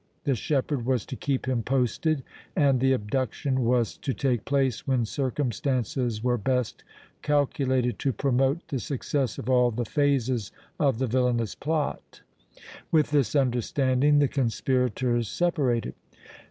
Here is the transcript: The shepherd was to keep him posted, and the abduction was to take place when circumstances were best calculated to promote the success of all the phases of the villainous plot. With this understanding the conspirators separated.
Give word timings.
The 0.23 0.33
shepherd 0.33 0.83
was 0.83 1.05
to 1.05 1.15
keep 1.15 1.45
him 1.47 1.61
posted, 1.61 2.23
and 2.55 2.79
the 2.79 2.91
abduction 2.91 3.63
was 3.63 3.95
to 3.97 4.15
take 4.15 4.45
place 4.45 4.87
when 4.87 5.05
circumstances 5.05 6.23
were 6.23 6.39
best 6.39 6.83
calculated 7.21 7.99
to 7.99 8.11
promote 8.11 8.67
the 8.69 8.79
success 8.79 9.37
of 9.37 9.47
all 9.47 9.69
the 9.69 9.85
phases 9.85 10.51
of 10.79 10.97
the 10.97 11.05
villainous 11.05 11.53
plot. 11.53 12.21
With 12.91 13.11
this 13.11 13.35
understanding 13.35 14.17
the 14.17 14.27
conspirators 14.27 15.27
separated. 15.29 15.93